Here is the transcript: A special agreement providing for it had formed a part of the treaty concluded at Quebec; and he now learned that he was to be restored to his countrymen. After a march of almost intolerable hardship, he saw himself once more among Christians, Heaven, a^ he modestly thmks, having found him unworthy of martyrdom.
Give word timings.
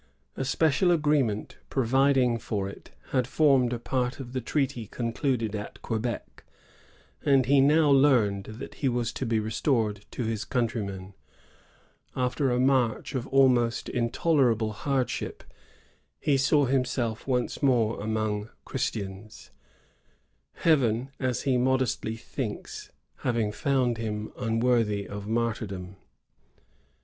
A 0.35 0.43
special 0.43 0.89
agreement 0.89 1.59
providing 1.69 2.39
for 2.39 2.67
it 2.67 2.89
had 3.11 3.27
formed 3.27 3.71
a 3.71 3.77
part 3.77 4.19
of 4.19 4.33
the 4.33 4.41
treaty 4.41 4.87
concluded 4.87 5.55
at 5.55 5.79
Quebec; 5.83 6.43
and 7.23 7.45
he 7.45 7.61
now 7.61 7.91
learned 7.91 8.45
that 8.45 8.73
he 8.81 8.89
was 8.89 9.11
to 9.13 9.27
be 9.27 9.39
restored 9.39 10.05
to 10.09 10.23
his 10.23 10.43
countrymen. 10.43 11.13
After 12.15 12.49
a 12.49 12.59
march 12.59 13.13
of 13.13 13.27
almost 13.27 13.89
intolerable 13.89 14.71
hardship, 14.71 15.43
he 16.19 16.35
saw 16.35 16.65
himself 16.65 17.27
once 17.27 17.61
more 17.61 18.01
among 18.01 18.49
Christians, 18.65 19.51
Heaven, 20.53 21.11
a^ 21.19 21.43
he 21.43 21.57
modestly 21.59 22.17
thmks, 22.17 22.89
having 23.17 23.51
found 23.51 23.99
him 23.99 24.33
unworthy 24.35 25.07
of 25.07 25.27
martyrdom. 25.27 25.97